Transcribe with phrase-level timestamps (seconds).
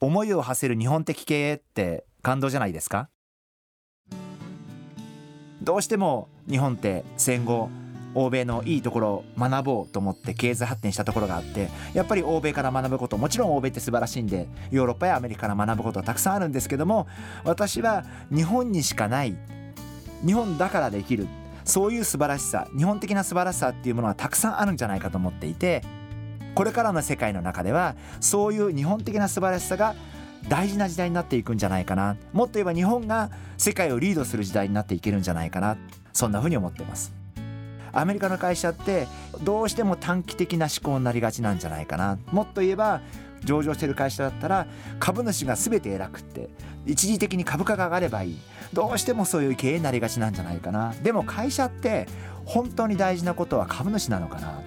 [0.00, 3.08] 思いを馳せる日本的経営って感動じゃないですか？
[5.62, 7.70] どうしても日本って戦後
[8.14, 17.06] 欧米のいいところを学ぼうと思って経済発展したところがあってやっぱり欧米から学ぶこともちろん欧米って素晴らしいんでヨーロッパやアメリカから学ぶことはたくさんあるんですけども
[17.44, 19.36] 私は日本にしかない
[20.24, 21.26] 日本だからできる
[21.64, 25.82] そういう素晴らしさ日本的な素晴らしさっていうものはたくさんあるんじゃないかと思っていて
[26.56, 29.94] これからの世界の中ではそういう日本的な素晴らしさが
[30.48, 32.16] 大事な時代になっていくんじゃないかな。
[32.32, 35.76] もっと言えば日本が世界をリードする時代になっていけるんじゃないかな。
[36.14, 37.12] そんなふうに思ってます。
[37.92, 39.06] アメリカの会社って
[39.42, 42.18] どうしても短期的な思考になりがちなんじゃないかな。
[42.32, 43.02] もっと言えば
[43.44, 44.66] 上場してる会社だったら
[44.98, 46.48] 株主が全て偉くって
[46.86, 48.38] 一時的に株価が上がればいい。
[48.72, 50.94] どうしてもそういう経営になりがちなんじゃないかな。
[51.02, 52.06] でも会社って
[52.46, 54.62] 本当に大事なことは株主なのかな。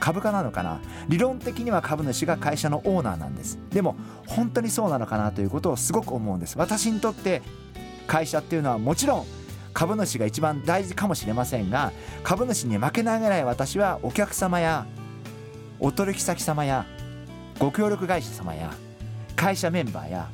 [0.00, 0.80] 株価なのかな？
[1.08, 3.58] 理論的には株主が会社のオーナーなんです。
[3.70, 3.96] でも
[4.26, 6.56] 本当にそうなのかなということをすごく思うんです。
[6.58, 7.42] 私にとって
[8.06, 9.26] 会社っていうのはもちろん
[9.74, 14.86] 株主が一番大事かもしれませんが株主に負けないぐらい私はお客様や
[15.78, 16.86] お取引先様や
[17.58, 18.72] ご協力会社様や
[19.36, 20.28] 会社メンバーや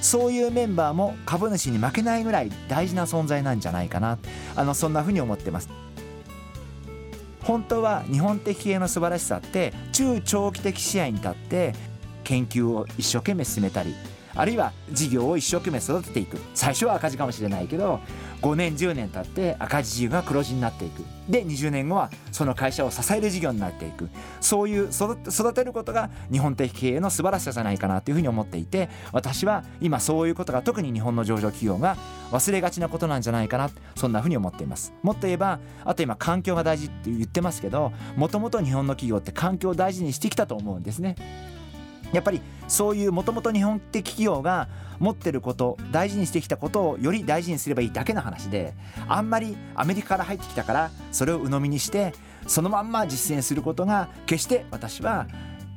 [0.00, 4.18] そういうメンバーも株主に負けないぐらい大事な存在なんじゃないかな。
[4.54, 5.68] あのそんなふうに思ってます。
[7.46, 11.74] 本当は日本的系の素晴らしさって中長期的視野に立って
[12.24, 13.94] 研究を一生懸命進めたり
[14.36, 16.38] あるいは事業を一生懸命育てていく。
[16.54, 18.00] 最初は赤字かもしれないけど
[18.42, 21.04] 5年10年経って赤字事業が黒字になっていく。
[21.28, 24.08] で20年後はその会社を支える事業になっていく。
[24.40, 31.96] そういう育てることが日本的経営の素晴らしさじゃないかなというふうに思っていて私は今そういうことが特に日本の上場企業が
[32.30, 34.92] 忘れがちなことなんじゃないかなそんなふうに思っています。
[35.02, 41.16] もっと言えばあと今環境が大事って言ってますけどもともと日本の企業って環境を大事にしてきたと思うんですね。
[42.12, 44.68] やっぱりそういうもともと日本的企業が
[44.98, 48.74] 持ってること大事にしてきたことをより大事にすればいいだけの話で
[49.08, 52.14] あんまりアメリカから入ってきたからそれを鵜呑みにして
[52.46, 55.26] そのまんま実践することが決して私は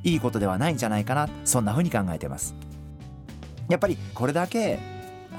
[0.03, 2.55] いいことではないんじゃないかなそんなふうに考えてます。
[3.67, 4.79] やっぱりこれだけ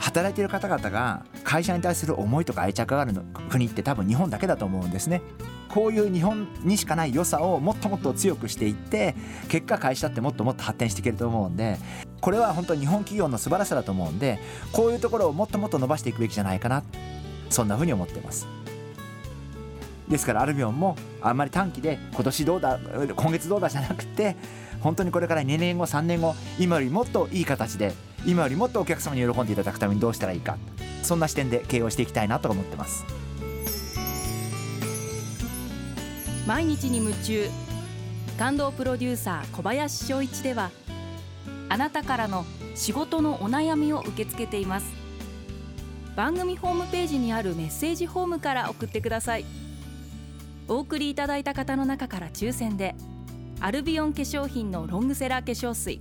[0.00, 5.22] 働いている方々が会社に対する思いとか愛着があるの国って多分日本だけだと思うんですね。
[5.68, 9.14] こういう日本にしかない良さをもっともっと強くしていって
[9.48, 11.78] 結果会社ってもっともっと発展していけると思うんで
[12.20, 14.40] これは本当に日本企業の素晴らしさだと思うんで
[14.72, 16.82] こういうところをもっともっと伸ばしていくべきじゃないかな
[17.50, 18.48] そんなふうに思ってます。
[20.08, 22.80] ですからアルビオンもあんまり短期で今年どうだ
[23.14, 24.34] 今月どうだじゃなくて
[24.80, 27.92] 本当にこれから2年後3年後今よりもっといい形で
[28.26, 30.58] 今よりもっとお客様に喜んでいただくためにどうしたらいいか。
[31.02, 33.04] そんな視点で経営をしていきたいなと思ってます。
[36.46, 37.48] 毎日に夢中
[38.38, 40.70] 感動プロデューサー小林翔一では
[41.68, 42.44] あなたからの
[42.74, 44.86] 仕事のお悩みを受け付けています。
[46.16, 49.44] 番組ホームページにあるメッセージホームから送ってください。
[50.68, 52.94] お送りいただいた方の中から抽選で
[53.60, 56.00] アルビオン化粧品のロングセラー化粧水